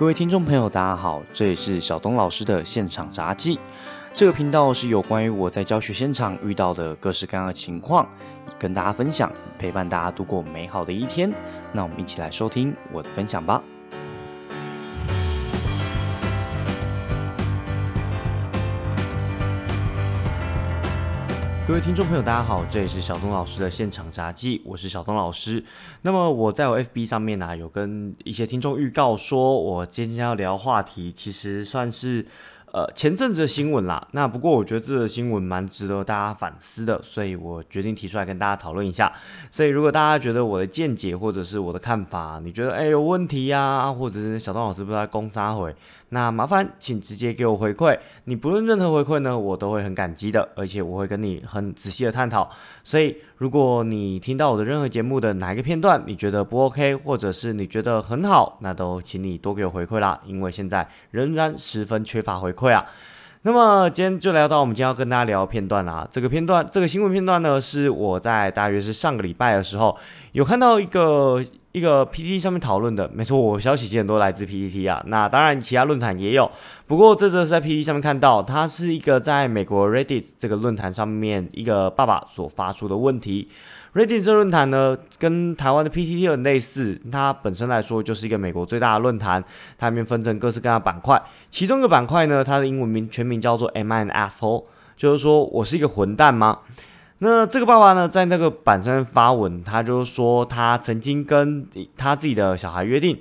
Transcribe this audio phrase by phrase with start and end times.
[0.00, 3.60] 各位听众朋友，大家好，这里是小东老师的现场杂技。
[4.14, 8.08] 这个频道是有关于我在教学现场遇到的各式各样的情况，
[8.58, 11.30] 跟大家分享，陪伴大家度过美好的一天。
[11.74, 13.62] 那我们一起来收听我的分享吧。
[21.70, 25.62] 各位听众朋友，大家好，这里是小东老师的现场杂技，我是小东老师。
[26.02, 32.26] 那么我在我 FB 上面呢，有跟一些听众预告说，我今天要聊话题，其实算是。
[32.72, 39.12] 呃，前阵子的新闻啦，那不过我觉得这个新闻蛮值得大家反思的，所以我决定提出来跟大家讨论一下。
[39.50, 45.74] 所以如果大家觉得我的见解或者是我的看法，你觉得哎有问题呀，或者是小东老师不知道攻杀回，
[46.10, 47.98] 那麻烦请直接给我回馈。
[48.24, 52.50] 你不论任何回馈呢，我都会很感激的，而且我会跟你很仔细的探讨。
[52.84, 62.74] 所以如果你听到我的任何节目的哪一个片段你觉得不 OK，或者是你觉得很好，那都请你多给我回馈啦，因为现在仍然十分缺乏回馈。
[62.74, 62.84] 啊，
[63.42, 66.06] 那么今天就聊到我们今天要跟大家聊片段啦。
[66.10, 69.96] 这个片段，这个新闻片段呢，是我在大约是上个礼拜的时候
[70.32, 73.10] 有看到一个一个 PPT 上面讨论的。
[73.14, 75.02] 没错，我消息基本都来自 PPT 啊。
[75.06, 76.50] 那当然，其他论坛也有，
[76.86, 83.48] 不过这则是在 PPT 上面看到，它是一个在美国 Reddit 这个论坛上面一个爸爸所发出的问题。
[83.92, 89.42] Reddit 这论坛呢，跟台湾的 PTT 很类似，它本身来说就是一个美国最大的论坛，
[89.76, 94.66] 它里面分成各式各样的板块，其中一个板块呢，它的英文名全名叫做 Am I an asshole？
[94.96, 96.60] 就是说我是一个混蛋吗？
[97.18, 103.20] 那这个爸爸呢，在那个板上面发文，他就说他曾经跟他自己的小孩约定。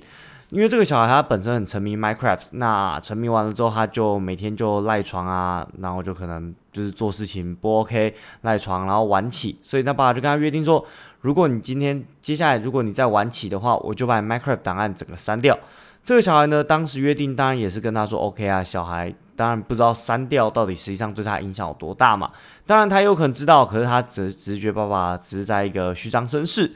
[0.50, 10.84] 因为这个小孩他本身很沉迷 Minecraft，那沉迷完了之后，他就每天就赖床啊，然后就可能就是做事情不 OK，赖床然后晚起，所以他爸爸就跟他约定说，
[11.22, 15.56] 如果你今天接下来如果你再晚起的话，我就把 Minecraft 档案整个删掉。
[16.04, 22.32] 这个小孩呢，当时约定当然也是跟他说 OK 啊，小孩当然不知道删掉到底实际上对他影响有多大嘛，
[22.66, 26.72] 当然他有可能知道，可是他只直觉爸爸只是在一个虚张声势。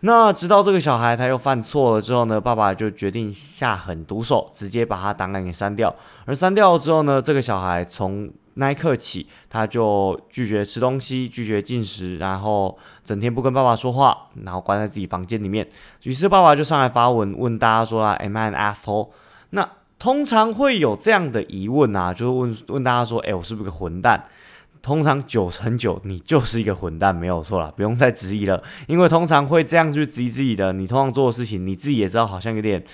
[0.00, 5.94] 那直到这个小孩他又犯错了之后呢，爸爸就决定下狠毒手，直接把他档案给删掉。
[6.26, 15.66] 而删掉了之后呢，这个小孩从那一刻起，他就拒绝吃东西，拒绝进食，然后整天不跟爸爸说话，然后关在自己房间里面。
[16.04, 19.08] 于是爸爸就上来发文问大家说啦：“Am I an asshole？”
[19.50, 19.68] 那
[19.98, 24.24] 通常会有这样的疑问啊，就是问问大家说：“哎，我是不是个混蛋？”
[24.86, 28.62] 通常九成九，你就是一个混蛋，没有错了，不用再质疑了。
[28.86, 32.84] 因为通常会这样去质疑自己的，你通常做的事情，你自己也知道好像有点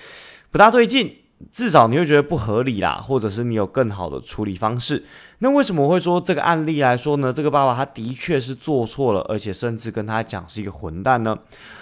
[0.49, 1.17] 不大对劲，
[1.51, 5.03] 至少你会觉得不合理啦，或者是你有更好的处理方式。
[5.37, 7.31] 那为什么会说这个案例来说呢？
[7.31, 11.37] 这个爸爸他的确是做错了，而且甚至跟他讲是一个混蛋呢？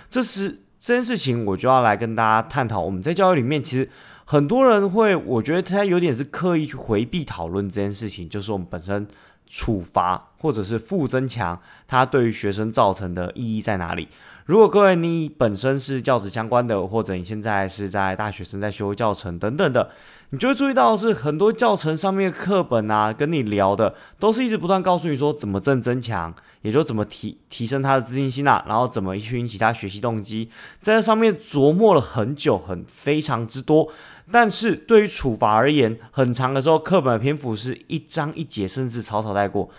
[0.09, 2.81] 这是这件事情，我就要来跟大家探讨。
[2.81, 3.89] 我们在教育里面，其实
[4.25, 9.07] 很多人会，我觉得他有点是刻意去回避讨论这件事情，就是我们本身。
[9.53, 14.07] 处罚或者是负增强，它对于学生造成的意义在哪里？
[14.45, 19.91] 如果各位你本身是教职相关的，或者你现在是在大学生在修教程等等的，
[20.33, 30.49] 你就会注意到是很多教程上面的课本啊，跟你聊的都是一直不断告诉你说怎么正增强，也就怎么提提升他的自信心啊，然后怎么去引起他学习动机，
[30.79, 33.89] 在这上面琢磨了很久，很非常之多。
[34.31, 39.69] 但是对于处罚而言，很长的时候，课本的篇幅是一章一节，甚至草草带过。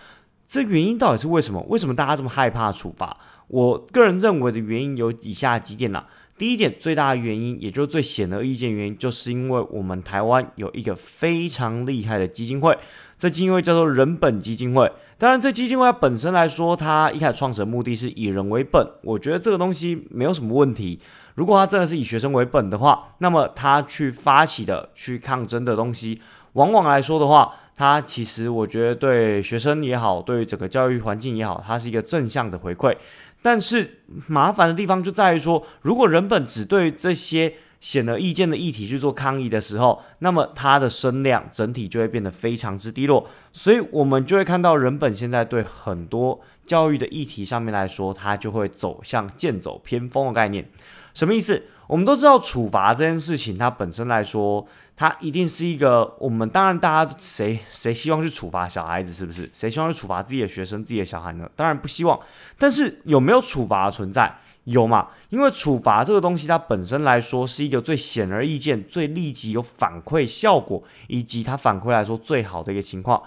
[0.47, 1.65] 这原因到底是为什么？
[1.71, 3.17] 为什么大家这么害怕处罚？
[3.49, 6.05] 我个人认为的原因有以下几点呢？
[6.39, 12.77] 第一点，最大的原因，也就是最显而易见原因，就是因为我们台湾有一个非常厉害的基金会，
[13.17, 14.91] 这基金会叫做人本基金会。
[15.19, 20.99] 当然，这基金会它本身来说，它一开始创始的目的是以人为本，我觉得这个东西没有什么问题。
[21.37, 26.21] 如果它真的是以学生为本的话，那么他去发起的、去抗争的东西，
[26.55, 32.97] 往往来说的话，它其实我觉得对学生也好，对于整个教育环境也好，它是一个正向的回馈。
[33.43, 33.99] 但是
[34.29, 43.29] 麻烦的地方就在于说，如果人本只对这些显而易见的议题去做抗议的时候，那么它的声量整体就会变得非常之低落。
[43.53, 50.71] 所以我们就会看到人本现在对很多教育的议题上面来说，它就会走向剑走偏锋的概念。
[51.13, 51.61] 什么意思？
[51.89, 54.65] 我们都知道处罚这件事情，它本身来说，
[55.03, 59.51] 它一定是一个我们当然大家谁谁希望去处罚小孩子，是不是？
[59.53, 61.51] 谁希望去处罚自己的学生、自己的小孩呢？
[61.57, 62.17] 当然不希望。
[62.57, 64.33] 但是有没有处罚的存在？
[64.63, 65.09] 有嘛？
[65.31, 73.21] 因为处罚这个东西，它本身来说是一个最显而易见、最立即有反馈效果，以及它反馈来说最好的一个情况。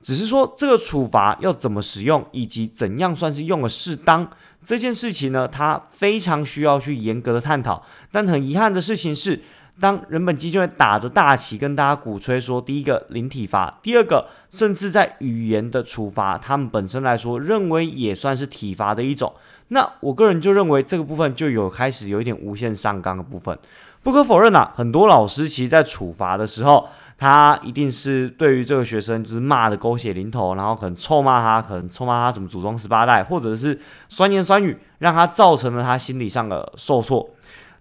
[0.00, 4.26] 只是说这个处罚要怎么使用，以及怎样算是用的适当。
[4.64, 7.84] 这件事情呢，它非常需要去严格的探讨。
[8.10, 9.42] 但很遗憾的事情是，
[9.80, 19.32] 当人本基金会打着大旗跟大家鼓吹说，第一个零体罚，第二个甚至在语言的处罚，他们本身来说认为也算是体罚的一种。
[19.68, 23.58] 那我个人就认为这个部分就有开始有一点无限上纲的部分。
[24.02, 33.78] 不可否认呐，很多老师其实在处罚的时候，他一定是对于这个学生就是骂的狗血淋头，然后可能臭骂他，可能臭骂他什么祖宗十八代，或者是
[34.08, 37.28] 酸言酸语，让他造成了他心理上的受挫。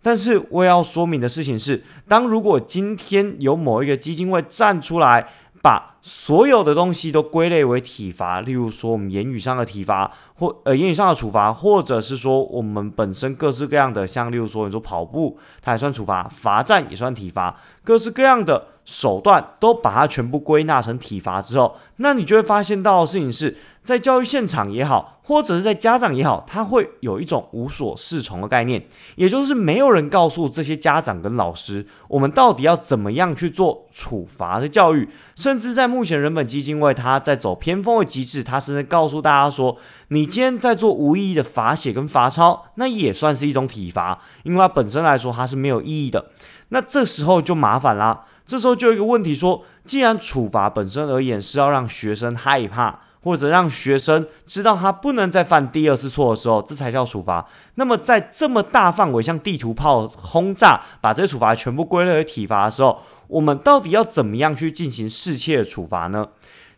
[0.01, 5.28] 但是我要说明的事情是，当如果今天有某一个基金会站出来，
[5.62, 23.56] 把所有的东西都归类为体罚，例如说我们言语上的体罚，或呃言语上的处罚，或者是说我们本身各式各样的，像例如说你说跑步，它也算处罚，罚站也算体罚，各式各样的手段都把它全部归纳成体罚之后，那你就会发现到的事情是。
[23.81, 35.09] 在教育现场也好，或者是在家长也好，他会有一种无所适从的概念，也就是没有人告诉这些家长跟老师，我们到底要怎么样去做处罚的教育。
[35.36, 39.77] 甚至在目前人本基金会，他在走偏锋的机制，他甚至告诉大家说，
[40.09, 46.27] 你今天在做无意义的罚写跟罚抄，那也算是一种体罚，因为它本身来说它是没有意义的。
[46.68, 53.01] 那这时候就麻烦啦，这时候就有一个问题说，既然处罚本身而言是要让学生害怕。
[53.22, 57.46] 或者让学生知道他不能再犯第二次错的时候，这才叫处罚。
[57.75, 62.98] 那么在这么大范围像地图炮轰炸，把这些处罚全部归类为体罚的时候，
[63.28, 66.30] 我们到底要怎么样去进行适切的处罚呢？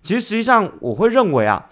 [0.01, 1.69] 其实实际上我会认为啊，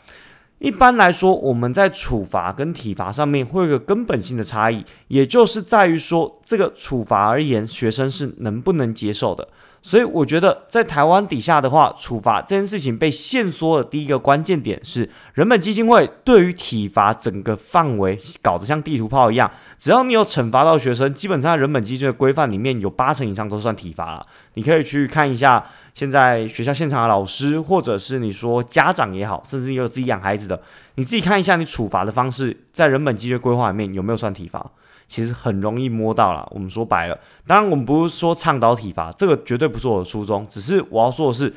[0.60, 9.48] 一般来说我们在处罚跟体罚上面会有个根本性的差异，也就是在于说这个处罚而言，学生是能不能接受的。
[9.82, 24.26] 所以我觉得，在台湾底下的话，处罚这件事情被限缩的第一个关键点是，人本基金会对于体罚整个范围搞得像地图炮一样，只要你有惩罚到学生，基本上人本基金的规范里面有八成以上都算体罚了。
[24.56, 30.62] 你可以去看一下现在学校现场的老师，或者是你说家长也好，甚至有自己养孩子的，
[30.96, 34.70] 你自己看一下你处罚的方式，在人本基金规划里面有没有算体罚。
[35.10, 36.48] 其实很容易摸到了。
[36.52, 40.46] 我们说白了，当然我们不是说倡导体罚，这个绝对不是我的初衷。
[40.48, 41.54] 只是我要说的是，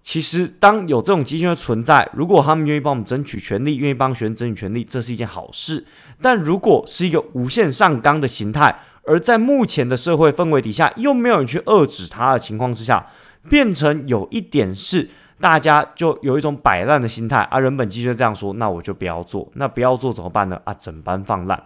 [0.00, 5.84] 其实当有这种基金的存在，如果他们愿意帮我们争取权利，愿意帮学生争取权利，这是一件好事。
[6.22, 13.06] 但如果是一个无限上纲的形态，而在目前的社会氛围底下，又没有人去遏制它的情况之下，
[13.50, 15.10] 变成有一点是
[15.40, 17.58] 大家就有一种摆烂的心态啊。
[17.58, 19.50] 人本基金这样说，那我就不要做。
[19.54, 20.58] 那不要做怎么办呢？
[20.64, 21.62] 啊，整班放烂。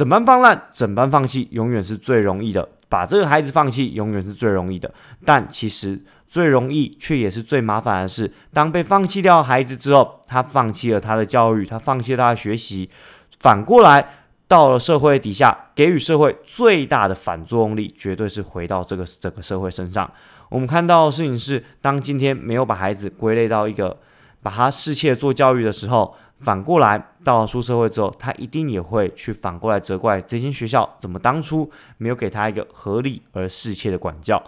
[0.00, 2.66] 整班放烂，整班放弃，永远是最容易的。
[2.88, 4.90] 把这个孩子放弃，永远是最容易的。
[5.26, 12.88] 但其实最容易，却也是最麻烦的是，当被放弃掉孩子之后，他放弃了他的教育，他放弃了他的学习，
[13.40, 14.14] 反过来
[14.48, 20.10] 到了社会底下，给予社会最大的反作用力，绝对是回到这个整个社会身上。
[20.48, 23.98] 我们看到的事情是，当今天没有把孩子归类到一个，
[24.42, 26.16] 把他适切做教育的时候。
[26.40, 34.42] 反过来，到了出社会之后，他一定也会去反过来责怪这间学校怎么当初没有给他一个合理而适切的管教。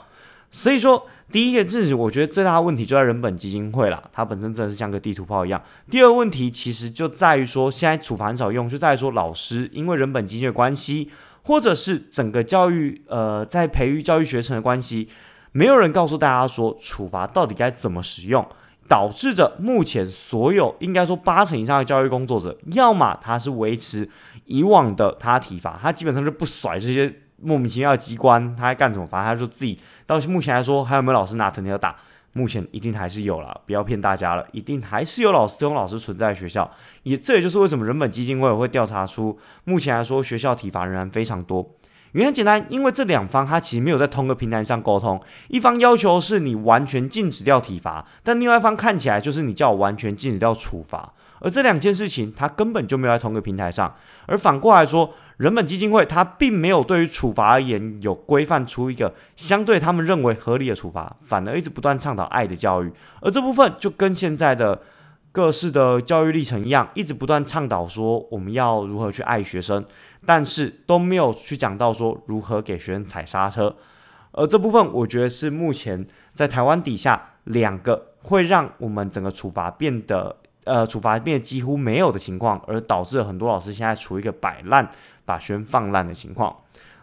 [0.51, 5.63] 所以说，第一个事情，我觉得最大的问题就在人本基金会了，它本身真的是像个地图炮一样。
[5.91, 11.11] 第二个问题其实就在于说，现在处罚很少用，就在于说老师因为人本基金的关系，
[11.45, 15.09] 或者是整个教育呃在培育教育学生的关系，
[15.53, 18.47] 没有人告诉大家说处罚到底该怎么使用。
[18.93, 24.07] 导致着目前所有应该说八成以上的教育工作者，要么他是维持
[24.45, 29.07] 以往的他体罚，他基本上就不甩这些莫名其妙的机关，他还干什么？
[29.07, 31.97] 反正他说自己到目前来说，还有没有老师拿藤条打？
[32.35, 36.71] 目前一定还是有了，不要骗大家了，一定还是有老师这种老师存在学校。
[37.05, 41.67] 也这也就是为什么人本基金会会调查出，目前来说学校体罚仍然非常多。
[42.13, 45.21] 原因很简单，因为这两方他其实没有在同个平台上沟通。
[45.49, 51.13] 一方要求是你完全禁止掉体罚，但另外一方看起来就是你叫我完全禁止掉处罚。
[51.41, 53.93] 而这两件事情，他根本就没有在同个平台上。
[54.27, 62.93] 而反过来说，人本基金会他并没有对于处罚而言有规范出一个相对他们认为合理的处罚，反而一直不断倡导爱的教育。
[63.21, 64.81] 而这部分就跟现在的
[65.33, 69.85] 各式的教育历程一样，一直不断倡导说我们要如何去爱学生。
[70.25, 73.75] 但是都没有去讲到说如何给学生踩刹车，
[74.31, 84.89] 而这部分我觉得是目前在台湾底下两个会让我们整个处罚变得呃处罚变得几乎没有的情况，而导致了很多老师现在处于一个摆烂
[85.25, 86.57] 把学生放烂的情况。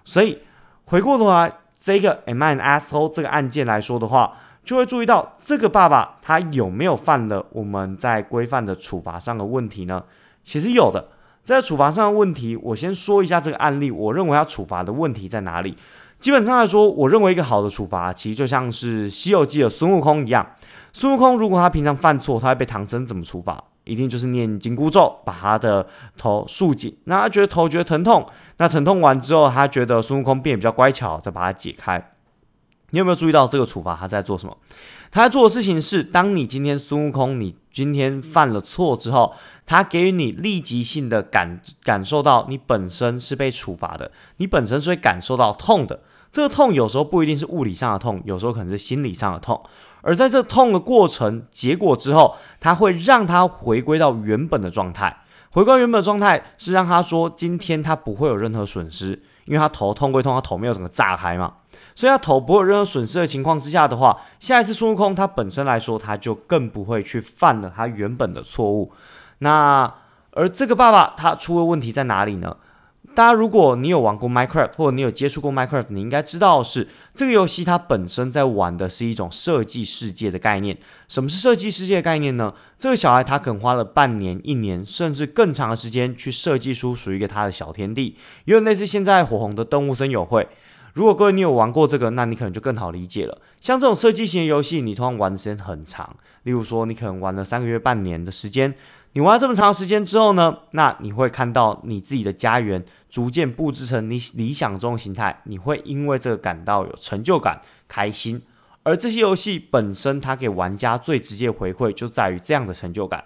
[0.06, 0.40] 所以
[0.86, 10.06] 回过头来，这个 M I N S O 这个案件来说的话，就会注意到这个爸爸他有没有犯了我们在规范的处罚上的问题呢？
[10.44, 11.10] 其实有的。
[11.44, 13.90] 在处罚上的问题，我先说一下这个案例。
[13.90, 15.78] 我认为要处罚的问题在哪里？
[16.20, 20.46] 基本上来说，我认为一个好的处罚，其实就像是《西游记》的孙悟空一样。
[20.92, 23.64] 孙悟空如果他平常犯错，他会被唐僧怎么处罚？
[23.86, 26.96] 一定就是念紧箍咒，把他的头束紧。
[27.06, 28.26] 那他觉得头觉得疼痛，
[28.58, 32.12] 那疼痛完之后，他觉得孙悟空变得比较乖巧，再把它解开。
[32.92, 34.58] 你有没有注意到这个处罚他在做什么？
[35.12, 39.34] 他在做的事情是，当你今天孙悟空，你今天犯了错之后，
[39.66, 46.02] 他给予你立即性的感感受到你本身是被处罚的，你本身是会感受到痛的。
[46.32, 49.60] 这个痛有时候不一定是物理上的痛，有时候可能是心理上的痛。
[50.02, 55.24] 而在这痛的过程结果之后，他会让他回归到原本的状态。
[55.52, 61.54] 回归原本的状态是让他说，今天他不会有任何损失，因为他头痛归痛，他头没有整个炸开嘛。
[62.00, 68.94] 所以他头不会有任何损失的情况之下的话，下一次孙悟空他本身来说，他就更不会去犯了他原本的错误。
[69.40, 69.94] 那
[70.32, 72.56] 而这个爸爸他出了问题在哪里呢？
[73.14, 80.78] 大家如果你有玩过 Minecraft，或者你有接触过 Minecraft，你应该知道是这个游戏它本身在玩的是一种设计世界的概念。
[81.10, 82.54] 什么是设计世界的概念呢？
[82.78, 88.16] 这个小孩他可能花了半年、一年，甚至更长的时间去设计出属于一个他的小天地，
[88.46, 90.48] 有点类似现在火红的动物森友会。
[90.94, 93.42] 如果各位你有玩过这个，那你可能就更好理解了。
[93.60, 98.74] 像这种设计型的游戏，你通常玩的时间很长，例如说你可能玩了三个月、半年的时间。
[99.14, 108.42] 你玩了这么长时间之后呢，那你会看到你自己的家园逐渐布置成你理想中的形态，你会因为这个感到有成就感、开心。
[108.84, 113.26] 而这些游戏本身，它给玩家最直接回馈就在于这样的成就感。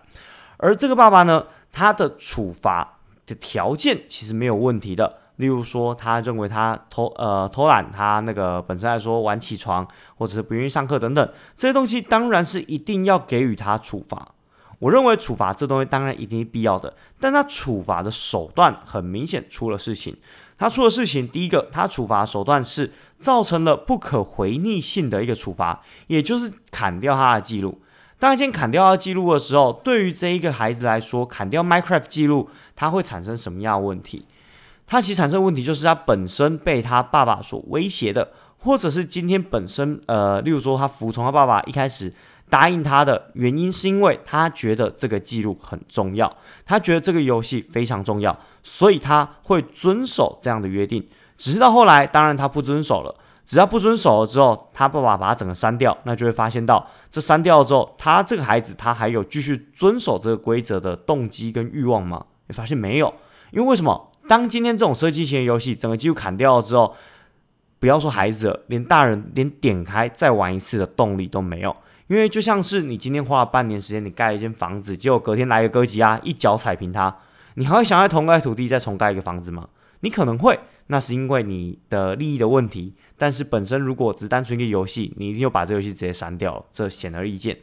[0.58, 5.20] 而这个爸爸呢，他的处罚的条件其实没有问题的。
[5.38, 14.30] 例如说，他认为他偷呃偷懒，他那个本身来说晚起床，或者是不愿意上课等等这些东西，当然是一定要给予他处罚。
[14.80, 20.18] 我认为处罚这东西当然一定是必要的，但他处罚的手段很明显出了事情。
[20.58, 27.82] 他出了事情，第一个，他处罚手段是造成了不可回逆性的一个处罚，也就是砍掉他的记录。
[28.20, 34.26] 当先砍掉他的记录的时候，对于这一个孩子来说，砍掉 Minecraft 记录，他会产生什么样的问题？
[34.86, 42.14] 他其实产生的问题就是他本身被他爸爸所威胁的，或者是今天本身呃，例如说他服从他爸爸一开始。
[42.50, 46.32] 答应他的原因是因为他觉得这个记录很重要，
[46.66, 51.08] 他觉得这个游戏非常重要，所以他会遵守这样的约定。
[51.36, 53.16] 只是到后来，当然他不遵守了。
[53.48, 62.24] 只要不遵守了之后，他爸爸把他整个删掉，那就会发现到这删掉了之后，他这个孩子他还有继续遵守这个规则的动机跟欲望吗？
[62.48, 63.12] 你发现没有？
[63.50, 64.12] 因为为什么？
[64.28, 66.96] 当今天这种设计型的游戏整个记录砍掉了之后，
[67.80, 71.76] 不要说孩子，连大人连点开再玩一次的动力都没有。
[72.08, 77.16] 因为就像是你今天花了半年时间，你盖了一间房子，结果隔天来个哥吉拉一脚踩平它，
[77.56, 79.70] 你还会想在同块土地再重盖一个房子吗？
[80.02, 82.94] 你可能会，那是因为你的利益的问题。
[83.18, 87.58] 但是本身如果只单纯一个游戏，你一定就把这游戏直接删掉了，这显而易见。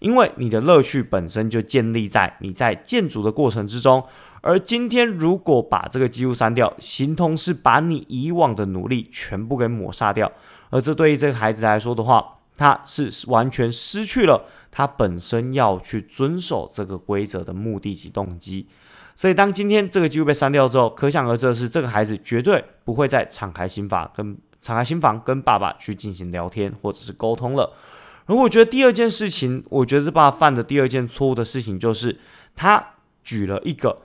[0.00, 4.04] 因为你的乐趣本身就建立在你在建筑的过程之中，
[4.46, 10.30] 而今天如果把这个记录删掉，形同是把你以往的努力全部给抹杀掉。
[10.68, 18.66] 而这对于这个孩子来说的话，他是完全失去了他本身要去遵守这个规则的目的及动机，
[19.16, 27.72] 所以当今天这个记录被删掉之后，可想而知的是，这个孩子绝对不会再敞开心房跟敞开心房跟爸爸去进行聊天或者是沟通了。
[28.26, 32.18] 而我觉得第二件事情，我觉得这爸爸犯的第二件错误的事情，就是
[32.54, 32.84] 他
[33.22, 33.98] 举了一个，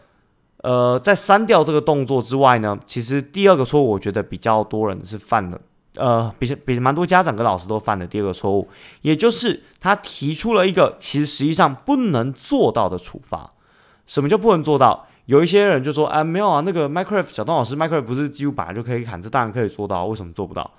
[0.62, 5.60] 呃，在删掉这个动作之外呢，其实第二个错误，我觉得比较多人是犯的。
[5.96, 8.68] 呃，比比蛮多家长跟老师都犯的第二个错误，
[9.02, 13.52] 也就是他提出了一个其实实际上不能做到的处罚。
[14.06, 15.08] 什么叫不能做到？
[15.26, 20.70] 有一些人就说，哎，没有啊，那个 Minecraft 小东老师，Minecraft 不是几乎本来就可以砍，这当然可以做到，为什么做不到？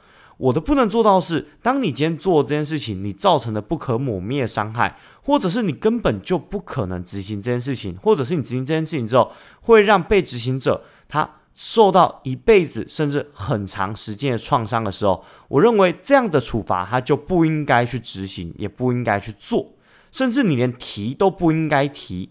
[0.40, 9.30] 我的不能做到是，当你今天做这件事情，你造成的不可抹灭伤害，或者是你根本就不可能执行这件事情，或者是你执行这件事情之后，
[9.61, 11.37] 会让被执行者他。
[11.52, 19.75] 受到一辈子甚至很长时间的创伤的时候，我认为这样的处罚他就不应该去执行，也不应该去做，
[20.11, 22.30] 甚至你连提都不应该提。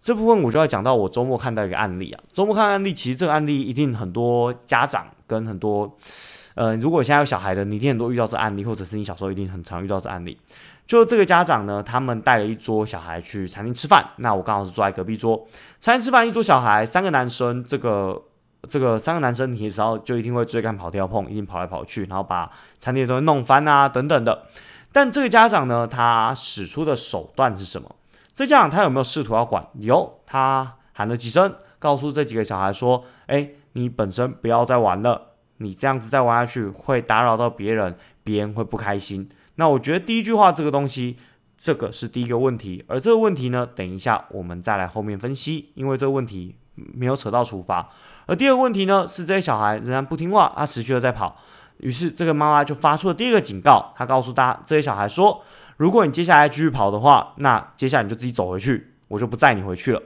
[0.00, 5.98] 这部分我就要讲到我周末看到一个案例啊，周末看案例，其实这个案例一定很多家长跟很多，
[6.54, 10.38] 呃，如果现在有小孩的，你一定很多遇到这案例，或者是你小时候一定很常遇到这案例。
[10.86, 15.46] 就这个家长呢，他们带了一桌小孩去餐厅吃饭，那我刚好是坐在隔壁桌，
[15.80, 18.22] 餐厅吃饭，一桌小孩，三个男生，这个。
[18.68, 24.44] 这个三个男生，你时候就一定会追赶、跑、跳、碰，一定跑来跑去，然后把餐厅的东西弄翻啊，等等的。
[24.92, 27.96] 但这个家长呢，他使出的手段是什么？
[28.32, 29.66] 这家长他有没有试图要管？
[29.80, 35.30] 有，他喊了几声，告诉这几个小孩说：“哎，你本身不要再玩了。”
[35.62, 39.28] 你这样子再玩下去会打扰到别人，别人会不开心。
[39.54, 41.16] 那我觉得第一句话这个东西，
[41.56, 47.88] 这个是第一个问题，而这个问题呢，等一下我们再来后面分析，因为这个问题没有扯到处罚。
[48.26, 51.36] 而第二个问题呢，是这些小孩仍然不听话，他持续的在跑，
[51.78, 55.42] 于是这个妈妈就发出了第二个警告，她告诉大家这些小孩说，
[55.76, 60.02] 如果你接下来继续跑的话，那接下来你就自己走回去，我就不载你回去了。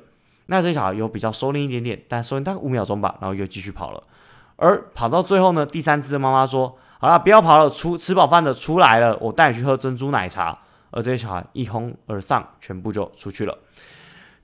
[0.47, 4.03] 那这些小孩有比较收敛一点点，但收敛大概五秒钟吧，然后又继续跑了。
[4.57, 10.59] 而跑到最后呢，第三次的妈妈说：“好了，不要跑了，出吃饱饭的出来了，我带你去喝珍珠奶茶。”
[10.93, 13.59] 而这些小孩一哄而上，全部就出去了。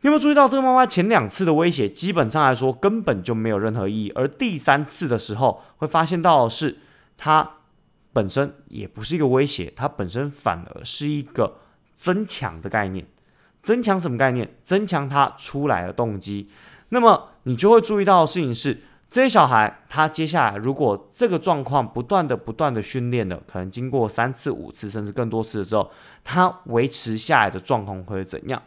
[0.02, 6.78] 你有没有注意到，这个妈妈前两次的威胁，基本上来说根本就没有任何意义，而第三次的时候，会发现到的是
[7.16, 7.48] 她
[8.12, 11.58] 本身也不是一个威胁，它本身反而是一个
[11.94, 13.06] 增强的概念。
[13.62, 14.56] 增强什么概念？
[14.62, 16.50] 增强它出来的动机。
[16.88, 25.90] 那么你就会注意到的事情是，这些小孩他接下来如果这个状况不断的、不断的训练了，可能经过三次、五次甚至更多次的时候，
[26.24, 28.62] 他维持下来的状况会怎样？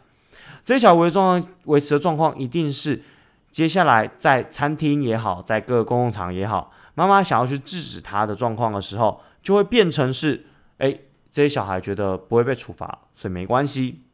[0.62, 1.52] 这些小孩维状况？
[1.64, 2.38] 维持的状况？
[2.38, 3.02] 一定是
[3.50, 8.70] 接下来在餐厅也好，在各个公共场也好，妈妈想要去制止他的状况？
[8.70, 10.46] 的时候，就会变成是：
[10.78, 10.96] 哎，
[11.32, 14.04] 这些小孩觉得不会被处罚，所以没关系。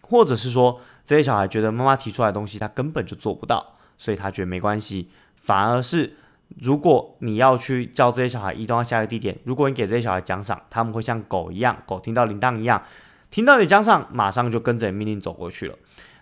[0.00, 5.10] 或者是说，这些小孩觉得妈妈提出来的东西他根本就做不到，所以他觉得没关系。
[5.36, 6.16] 反而是，
[6.60, 12.82] 如果你要去叫这些小孩移动到下一个地点，如果你给这些小孩奖赏，他们会像狗一样，狗听到铃铛一样，
[13.30, 15.76] 听到你奖赏，马上就跟着命令走过去了。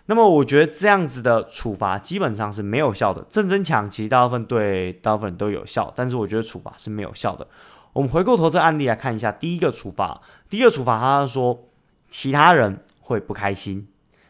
[0.07, 3.25] 那么，我觉得这样子的处罚基本上是没有效的。
[3.29, 7.47] 正增强其实大部分对大部分都有效，但是我觉得处罚是没有效的。
[7.93, 11.67] 我们回过头这案例来看一下，第一个处罚，第一个处罚，他说
[12.09, 12.79] 其他人。
[13.07, 13.87] 会不开心，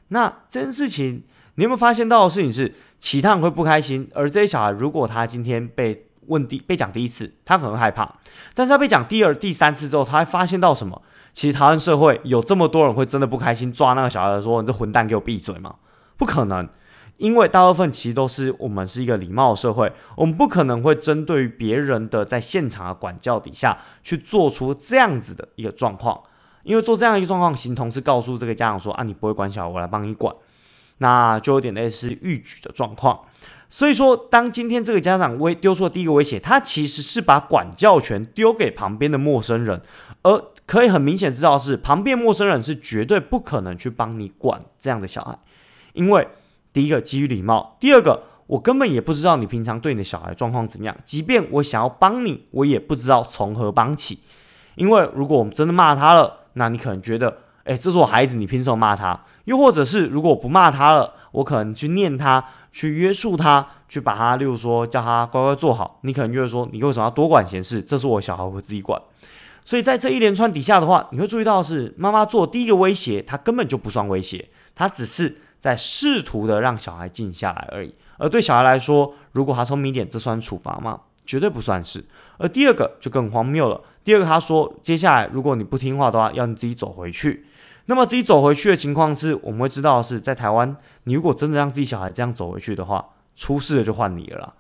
[0.10, 1.24] 那这件事情
[1.58, 8.16] 你有没有发现到的事情是，其他人会不开心，而这些小孩如果他今天被问第被讲第一次，他可能害怕，
[8.54, 11.02] 但是他被讲第二、第三次之后，他会发现到什么？
[11.34, 15.76] 其实台湾社会有这么多人会真的不开心，抓那个小孩说：“你这混蛋，给我闭嘴吗？”
[16.16, 16.68] 不可能，
[17.18, 26.22] 因为大部分其实都是我们是一个礼貌的社会，我们不可能会针对于别人的在现场的管教底下去做出这样子的一个状况。
[26.64, 30.36] 因为做这样一个状况，形同是告诉这个家长说啊，你不会管小孩，我来帮你管，
[31.00, 33.20] 那就有点类似预举的状况。
[33.70, 39.82] 所以说，当今天这个家长威丢出了第一个威胁，他其实是把管教权丢给旁边的陌生人，
[40.24, 45.38] 而可以很明显知道是旁边陌生人是绝对不可能去帮你管这样的小孩，
[45.94, 46.28] 因为
[46.72, 54.20] 第一个基于礼貌，第二个我根本也不知道你平常对你的小孩状况怎么样，即便我想要帮你，我也不知道从何帮起，
[54.76, 56.46] 因为如果我们真的骂他了。
[56.60, 59.20] 那你可能觉得，哎，这是我孩子，你凭什么骂他？
[59.44, 67.82] 又或者是，如果我不骂他了，我可能去念他，去约束他，去把他，例如说叫他乖乖坐好，你可能就会说，你为什么要多管闲事？
[67.82, 69.02] 这是我小孩我自己管。
[69.66, 77.94] 所以在这一连串底下的话，你会注意到是妈妈做第一个威胁，他根本就不算威胁，他只是在试图的让小孩静下来而已。
[78.18, 81.02] 而对小孩来说，如果他聪明一点，这算处罚吗？
[81.26, 82.06] 绝对不算是。
[82.38, 83.82] 而第二个就更荒谬了。
[84.06, 87.46] 第二个，他说，接下来如果你不听话的话，要你自己走回去。
[87.88, 93.04] 那么自己走回去的情况是，我们会知道的是在台湾，你如果真的让自己小孩这样走回去的话，
[93.36, 94.54] 出事了就换你了。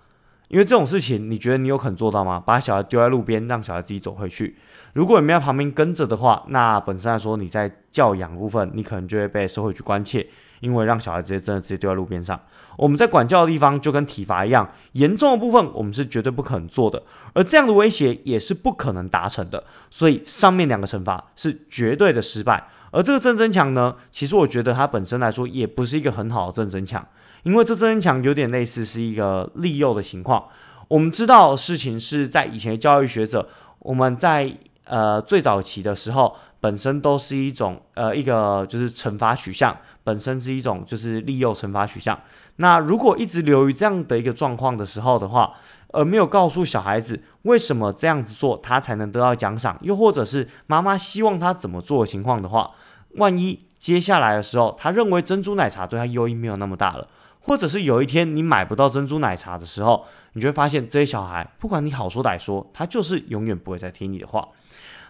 [0.48, 2.42] 因为这种事情，你觉得你有可能做到吗？
[2.46, 4.58] 把小孩丢在路边，让小孩自己走回去？
[4.94, 10.28] 如果你没在旁边跟着的话，那本身来说你在教养部分，你可能就会被社会去关切。
[10.60, 12.40] 因为让小孩直接真的直接丢在路边上，
[12.78, 22.70] 我们在管教的地方就跟体罚一样，严重的部分我们是绝对不可能做的，而这样的威胁也是不可能达成的，所以上面两个惩罚是绝对的失败。
[22.92, 27.06] 而这个正增强呢，其实我觉得它本身来说也不是一个很好的正增强，
[27.44, 30.46] 因为这正增强有点类似是一个利诱的情况。
[30.88, 33.48] 我们知道事情是在以前的教育学者，
[33.80, 36.36] 我们在呃最早期的时候。
[36.60, 42.20] 本身都是一种呃一个就是惩罚取向，本身是一种就是利诱惩罚取向。
[42.56, 45.54] 那如果一直流于这样的一个状况的时候的话，
[45.98, 52.72] 而没有告诉小孩子为什么这样子做他才能得到奖赏，又或者是妈妈希望他怎么做的情况的话，
[53.16, 57.08] 万一接下来的时候他认为珍珠奶茶对他诱因没有那么大了，
[57.40, 64.48] 或者是有一天你买不到珍珠奶茶的时候，你就会发现这些小孩不管你好说歹说，他就是永远不会再听你的话，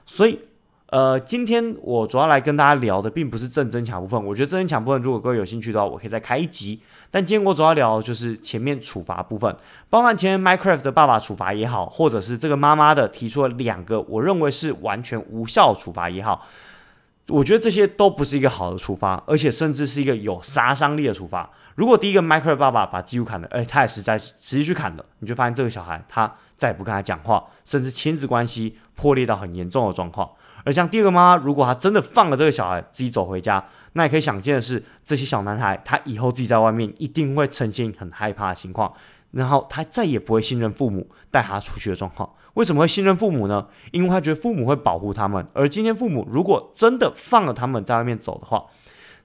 [0.05, 0.39] 所以。
[0.89, 4.25] 呃，今天我主要来跟大家聊的，并不是正增强部分。
[4.25, 6.79] 我觉得正增强部分，如果各位有兴趣的话，我可以再开一集。
[7.11, 9.53] 但今天我主要聊的就是前面处罚部分，
[9.89, 16.47] 包含前面 Minecraft 的爸爸处罚也好，或者是这个妈妈的提出了两个我认为是完全无效处罚也好，
[17.27, 21.49] 我觉得这些都不是一个好的处罚，而且甚至是一个有杀伤力的处罚。
[21.75, 30.29] 如果第一个 Minecraft 爸爸把记录砍了，哎，他也实在持续去砍了，你就发现这个小孩他再也不跟他讲话，甚至亲子关系破裂到很严重的状况。
[30.67, 38.93] 而像第二个妈妈，如果她真的放了这个小孩自己走回家，那也可以想见的是，这些小男孩他以后自己在外面一定会呈现很害怕的情况，
[39.31, 42.29] 然后他再也不会信任父母带他出去的状况。
[42.55, 43.67] 为什么会信任父母呢？
[43.91, 45.47] 因为他觉得父母会保护他们。
[45.53, 48.65] 而今天父母如果真的放了他们在外面走的话，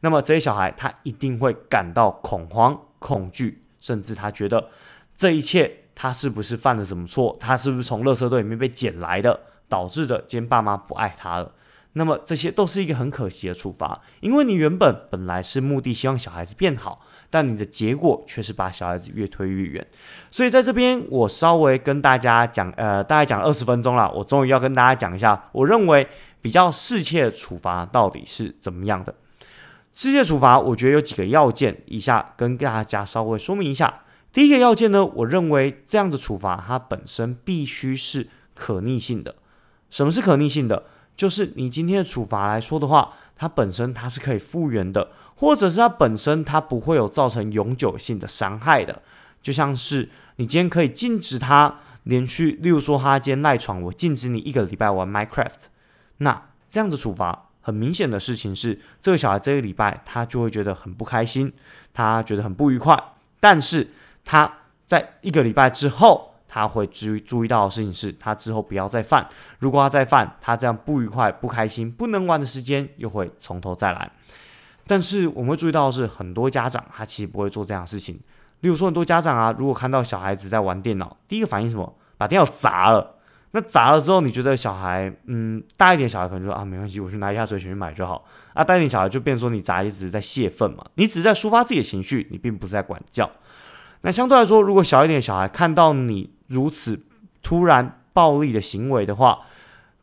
[0.00, 4.68] 那么这些小孩他一定会感到恐慌、恐惧，甚至他觉得
[5.12, 7.36] 这一切他是不是犯了什么错？
[7.40, 9.40] 他是不是从垃圾堆里面被捡来的，
[9.72, 11.50] 导致的今天爸妈不爱他了？
[11.94, 19.86] 那么这些都是一个很可惜的处罚，因为你原本本来是目的希望小孩子变好，但你的结果却是把小孩子越推越远。
[20.30, 26.06] 所以在这边，我稍微跟大家讲，呃，大概讲二十分钟了，我终于要跟大家讲一下，我认为
[26.42, 29.14] 比较适切的处罚到底是怎么样的。
[29.94, 34.02] 适切处罚，我觉得有几个要件，以下跟大家稍微说明一下。
[34.32, 39.34] 第一个要件呢，我认为这样的处罚它本身必须是可逆性的。
[39.92, 40.84] 什么是可逆性的？
[41.14, 49.02] 就是你今天的处罚来说的话，它本身它是可以复原的，或者是它本身它不会有造成永久性的伤害的。
[49.42, 55.66] 就像是你今天可以禁止他连续，例如说他今天赖床，我禁止你一个礼拜玩 Minecraft。
[56.16, 61.52] 那这样的处罚，很明显的事情是，这个小孩这个礼拜他就会觉得很不开心，
[61.92, 62.98] 他觉得很不愉快。
[63.38, 63.90] 但是
[64.24, 64.50] 他
[64.86, 66.31] 在一个礼拜之后。
[66.54, 69.26] 他会注注意到的事情是，他之后不要再犯。
[69.58, 74.12] 如果他再犯，他这样不愉快、不开心、不能玩的时间又会从头再来。
[74.86, 78.20] 但是我们会注意到的是，很多家长他其实不会做这样的事情。
[78.60, 81.96] 例如说，很多家长啊，如果看到小孩子在玩电脑，第一个反应什么？
[82.18, 83.16] 把电脑砸了。
[83.54, 88.24] 那砸了之后，你觉得小孩，嗯，大一点小孩可能就说啊，没关系，我去拿一下水钱去买就好。
[88.54, 93.30] 啊，大一点小孩就变说你砸，一直在泄愤嘛，你只是在抒发自己的情绪，你并不是在管教。
[94.02, 97.00] 那相对来说，如果小一点的小孩看到你如此
[97.40, 99.46] 突然暴力的行为的话，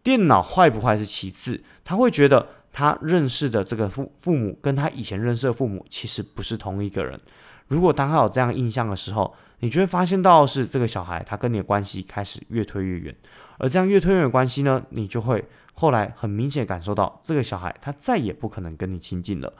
[0.01, 7.19] 电脑坏不坏是其次，他会觉得他认识的这个父父母跟他以前认识的父母其实不是同一个人。
[7.67, 13.15] 如果当他有这样印象的时候，你就会发现到是这个小孩他跟你的关系开始越推越远，
[13.57, 19.51] 而这样越推越远关系呢，你就会后来很明显感受到这个小孩他再也不可能跟你亲近了。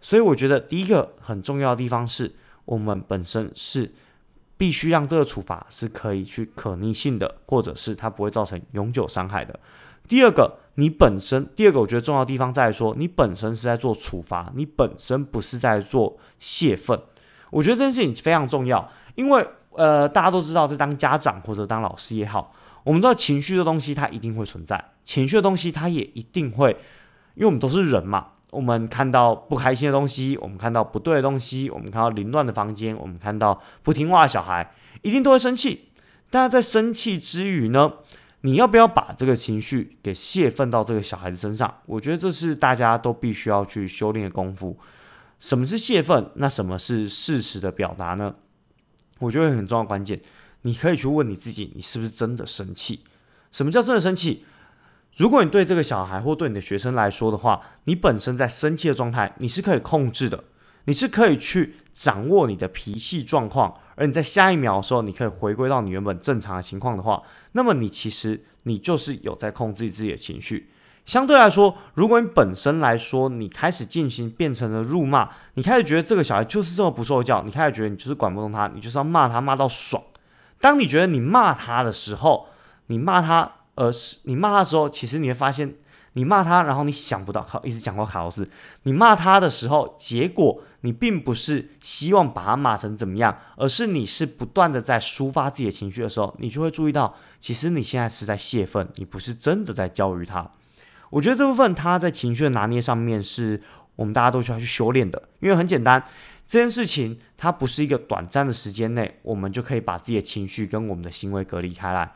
[0.00, 2.32] 所以我觉得第一个很重要的地方是。
[2.64, 3.92] 我们本身是
[4.56, 9.58] 必须让这个处罚是可以去可逆性的，或者是它不会造成永久伤害的。
[10.06, 17.00] 第二个，你本身第二个我觉得重要的地方在说，你本身是在做处罚，你本身不是在做泄愤。
[17.50, 26.70] 我觉得这件事情非常重要，因为呃，大家都知道，在当家长或者当老师也好，我们知道情绪的东西它一定会存在，情绪的东西它也一定会，
[27.34, 28.28] 因为我们都是人嘛。
[28.52, 35.88] 我们看到不开心的东西，我们看到不对的东西，我们看到凌乱的房间，我们看到不听话的小孩，一定都会生气。
[36.28, 37.94] 但在生气之余呢，
[38.42, 41.78] 你要不要把这个情绪给泄愤到这个小孩子身上？
[41.86, 44.78] 我觉得这是大家都必须要去修炼的功夫。
[45.40, 46.30] 什么是泄愤？
[46.34, 48.34] 那什么是事实的表达呢？
[49.20, 50.20] 我觉得很重要关键，
[50.60, 53.00] 你可以去问你自己，你是不是真的生气？
[53.50, 54.44] 什么叫真的生气？
[55.16, 60.42] 如果你对这个小孩或对你的学生来说的话，你本身在生气的状态，你是可以控制的，
[60.86, 67.22] 你是可以去掌握你的脾气状况，而你在下一秒的时候，你可以回归到你原本正常的情况的话，
[67.52, 70.70] 那么你其实你就是有在控制自己的情绪。
[71.04, 80.02] 相对来说，如果你本身来说，你开始进行变成了辱骂，你开始觉得这个小孩就是这么不受教，你开始觉得你就是管不动他，你就是要骂他骂到爽。
[80.58, 82.46] 当你觉得你骂他的时候，
[82.86, 83.52] 你骂他。
[83.74, 85.74] 而是你骂他的时候，其实你会发现，
[86.12, 88.48] 你骂他，然后你想不到，好，一直讲过卡洛斯。
[88.82, 100.50] 你骂他的时候，结果你并不是希望把他骂成怎么样，而是你是不断的在抒发自己的情绪的时候，你就会注意到，其实你现在是在泄愤，你不是真的在教育他。
[101.10, 103.62] 我觉得这部分他在情绪的拿捏上面，是
[103.96, 106.02] 我们大家都需要去修炼的，因为很简单，
[106.46, 112.12] 这件事情它不是一个短暂的时间内，我们就可以把自己的情绪跟我们的行为隔离开来。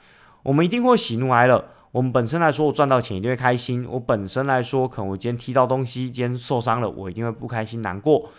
[0.46, 1.64] 我们一定会喜怒哀乐。
[1.90, 3.84] 我们本身来说，我赚到钱一定会开心。
[3.90, 8.30] 我本身来说，可能我今天踢到东西，今天受伤了，我一定会不开心、难过。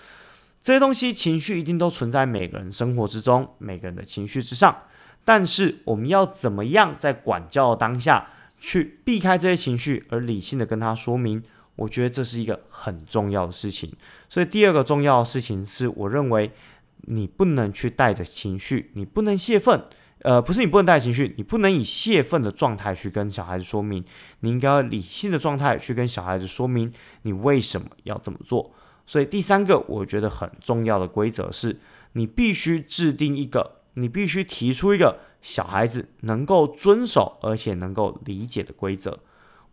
[0.64, 4.74] 这些东西情绪一定都存在每个人生活之中，每个人的情绪之上。
[5.26, 11.44] 但是我们要怎么样在管教的当下去避开这些情绪，而理性的跟他说明？
[11.76, 13.92] 我觉得这是一个很重要的事情。
[14.30, 16.54] 所以第二个重要的事情是，我认为
[17.02, 19.84] 你不能去带着情绪，你不能泄愤。
[20.24, 24.04] 呃，不是你不能带情绪，你不能以泄愤的状态去跟小孩子说明，
[24.40, 28.72] 你应该要理性的状态去跟小孩子说明你为什么要这么做。
[29.06, 31.80] 所以第三个我觉得很重要的规则是，
[32.14, 39.20] 你必须制定一个，你必须提出一个小孩子能够遵守而且能够理解的规则。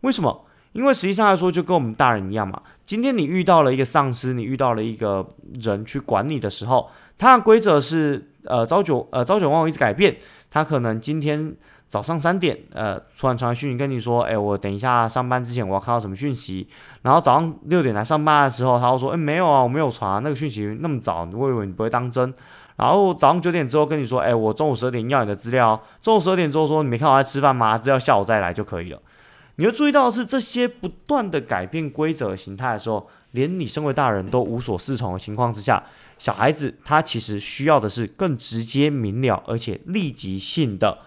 [0.01, 0.45] 为什么？
[0.75, 2.61] 因为实际上来说，就跟我们大人一样嘛。
[2.85, 5.25] 今天你遇到了一个丧尸，你遇到了一个
[5.61, 10.17] 人去管你的时候，他的规则是呃朝九呃朝九晚五一直改变。
[10.51, 11.55] 他可能今天
[11.87, 16.67] 早上三点呃突然传来讯息跟你说，哎，我等一下上班之前我要看到什么讯息。
[17.03, 22.33] 然后早上六点来上班的时候，他会说，哎，没有啊，我没有传那个讯息那么早，我以为你不会当真。
[22.75, 27.77] 然后早上九点之后跟你说，哎，我中午十二点要你的资料，中午十二点之后说你没看我在吃饭吗？
[27.77, 28.99] 资料下午再来就可以了。
[29.57, 35.83] 你会注意到的是，这些不断的改变规则形态的时候，连你身为大人都无所适从的情况之下，
[36.17, 40.97] 小孩子他其实需要的是更直接明了而且立即性的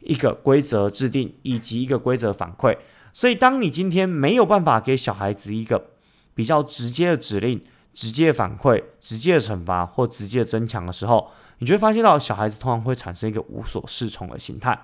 [0.00, 2.76] 一个规则制定以及一个规则反馈。
[3.12, 5.90] 所以，当你今天没有办法给小孩子一个
[6.34, 14.78] 比较直接的指令、直接反馈、直接的惩罚或直接的增强的时候，你就会发现到小孩子通常会产生一个无所适从的心态。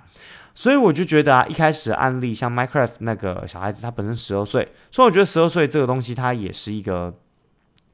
[0.55, 7.15] 所以我就觉得啊，一开始的案例像 Minecraft 那个小孩子，他本身十二岁，所以我觉得十二岁这个东西，他也是一个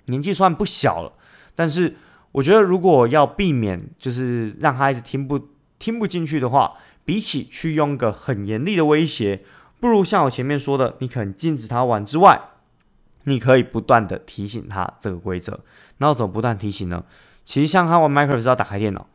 [0.07, 1.13] 年纪算不小了。
[1.55, 1.97] 但是
[2.33, 9.43] 我觉得，如果要避免就是让孩子听不听不进去的话，比起去用个很严厉的威胁，
[9.81, 12.41] 不如像我前面说的，你可能禁止他玩之外，
[13.25, 15.61] 你可以不断的提醒他这个规则。
[15.97, 17.05] 那怎么不断提醒呢？
[17.45, 19.07] 其实像他玩 Minecraft 是要打开电脑。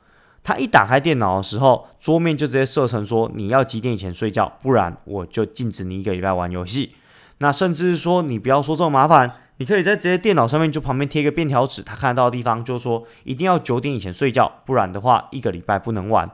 [0.44, 6.94] 他一打开电脑的时候，桌面就直接设成说你要几点以前睡觉，不然我就禁止你一个礼拜玩游戏。
[7.40, 16.30] 那甚至是说你不要说这么麻烦，你可以在直接电脑上面就旁边贴一个便条纸，他看得到的地方就是说一定要九点以前睡觉，不然的话一个礼拜不能玩。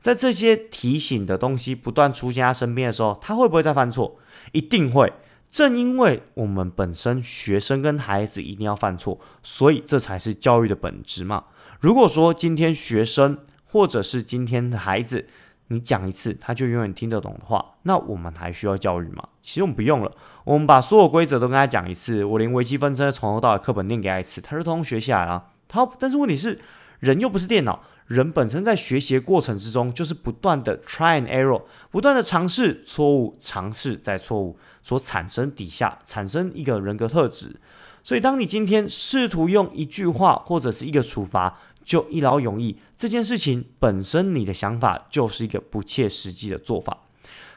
[0.00, 4.16] 在这些提醒的东西不断出现他身边的时候，他会不会再犯错？
[4.52, 5.12] 一定会。
[5.50, 11.44] 正因为我们本身学生跟孩子一定要犯错，所以这才是教育的本质嘛。
[11.80, 15.26] 如果说今天学生或者是今天的孩子，
[15.68, 19.28] 你讲一次他就永远听得懂的话，那我们还需要教育吗？
[19.42, 20.12] 其实我们不用了，
[20.44, 25.48] 我们把所有规则都跟他讲一次，我连微积分真从头到尾课本念给他一次，他就通通学下来了。
[25.66, 26.58] 他但是问题是，
[27.00, 37.54] 人又不是电脑，人本身在学习过程之中就是不断的 try and error，不断的尝试错误，尝试再错误，所产生底下产生一个人格特质。
[38.02, 47.04] 所以当你今天试图用一句话或者是一个处罚，就一劳永逸这件事情本身，你的想法就是一个不切实际的做法。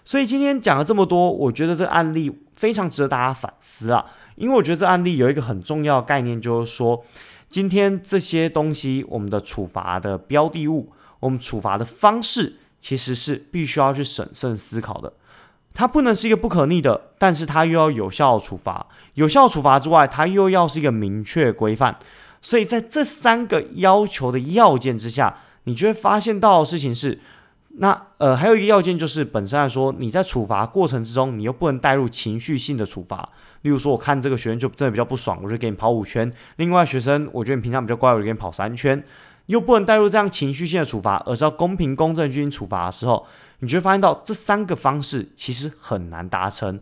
[0.04, 4.06] 所以今天讲了这么多，我觉得这个案例非常值得大家反思啊。
[4.36, 7.06] 因为我觉得这案例有一个很重要的概念，就是说，
[7.52, 15.12] 今天这些东西，我们的处罚的标的物，我们处罚的方式，其实是必须要去审慎思考的。
[15.74, 18.88] 它不能是一个不可逆的，但是它又要有效处罚。
[19.16, 22.00] 有效处罚之外，它又要是一个明确规范。
[22.42, 27.20] 所以在这三个要求的要件之下，你就会发现到的事情是，
[27.76, 33.30] 那呃还有一个要件就是本身来说，你在处罚过程之中，你又不能带入情绪性的处罚。
[33.62, 39.04] 例如说，我看这个学生就真的比较不爽，我就给你跑五圈；另外学生，我觉得你平常比较乖，我就给你跑三圈。
[39.48, 43.26] 又不能带入这样情绪性的处罚，而是要公平公正进行处罚的时候，
[43.60, 46.80] 你就会发现到这三个方式其实很难达成。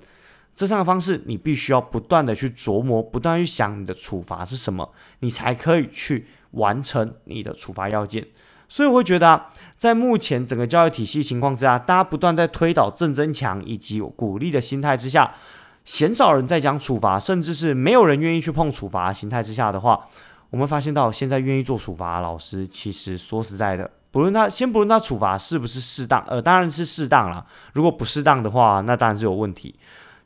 [0.54, 8.28] 这三个方式，你必须要不断的去琢磨，不断去想你的处罚是什么，你才可以去完成你的处罚要件。
[8.68, 9.46] 所以我会觉得，
[9.80, 15.36] 在目前整个教育体系情况之下，大家不断在推导正增强以及鼓励的心态之下，
[15.86, 20.06] 鲜少人在讲处罚，甚至是没有人愿意去碰处罚心态之下的话，
[20.50, 27.46] 我们发现到现在愿意做处罚的老师，其实说实在的，不论他先不论他处罚是不是适当，呃，当然是适当了。
[27.72, 29.74] 如果不适当的话，那当然是有问题。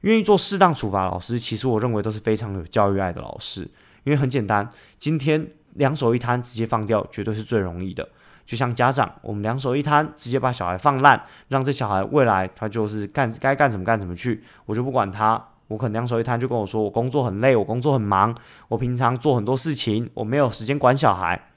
[0.01, 3.69] 愿意做适当处罚老师，其实我认为都是非常有教育爱的老师。
[4.03, 8.09] 因为很简单，今天两手一摊直接放掉，绝对是最容易的。
[8.45, 15.41] 就像家长，我们两手一摊，直接把小孩放烂，让这小孩未来他就是干该干什么干什么去，我就不管他。
[15.69, 18.35] 我可能两手一摊就跟我说，我工作很累，我工作很忙，
[18.67, 21.49] 我平常做很多事情，我没有时间管小孩。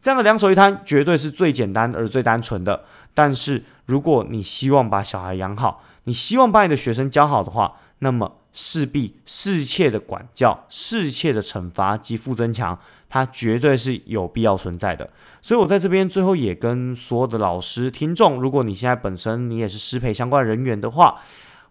[0.00, 2.84] 这样的两手一摊绝对是最简单而最单纯的。
[3.14, 12.78] 但是如果你希望把小孩养好，你希望把你的学生教好的话，那么势必适切的管教、适切的惩罚及负增强，
[13.12, 15.10] 它绝对是有必要存在的。
[15.42, 21.20] 所以我在这边最后也跟所有的老师、听众，如果你现在本身你也是师培相关人员的话，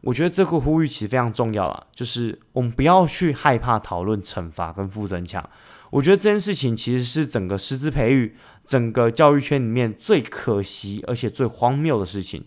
[0.01, 5.43] 我觉得这个呼吁其实非常重要了，就是我们不要去害怕讨论惩罚跟负增强。
[5.89, 12.45] 我觉得这件事情其实是整个师资培育、整个教育圈里面最可惜而且最荒谬的事情，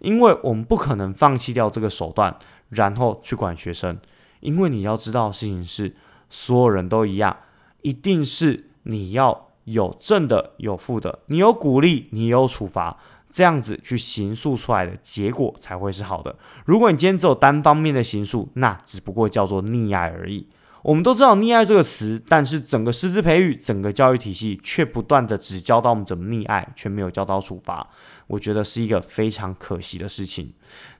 [0.00, 2.36] 因为我们不可能放弃掉这个手段。
[2.72, 3.98] 然后去管学生，
[4.40, 5.94] 因为你要知道事情是，
[6.30, 7.36] 所有人都一样，
[7.82, 12.98] 一定是你要有正的有负的，你有鼓励，你有处罚，
[13.30, 16.36] 这样子去形塑出来的结果才会是好的。
[16.64, 20.48] 如果你今天只有单方面的形塑，那只不过叫做溺爱而已。
[20.82, 27.86] 我们都知道溺爱这个词，但是整个师资培育、整个教育体系却不断的只教到我们怎么溺爱，却没有教到处罚。
[28.26, 30.52] 我觉得是一个非常可惜的事情。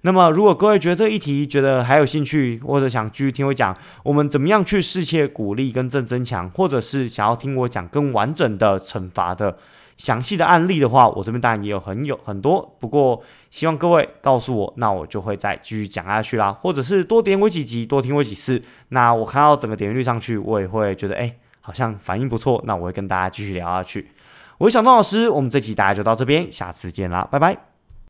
[0.03, 9.59] 那么，如果各位觉得这一题觉得还有兴趣，或者想继续听我讲我们怎么样去适切鼓励跟正增强，或者是想要听我讲更完整的惩罚的。
[9.97, 24.11] 详细的案例的话，我这边当然也有很有很多，不过希望各位告诉我，那我就会再继续讲下去啦，或者是多点我几集，多听我几次，那我看到整个点击率上去，我也会觉得哎，好像反应不错，那我会跟大家继续聊下去。
[24.59, 27.72] 我是小东老师，我们这集大家就到这边，下次见啦，拜拜。